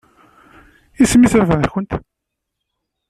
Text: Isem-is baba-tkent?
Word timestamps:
Isem-is 1.01 1.33
baba-tkent? 1.39 1.91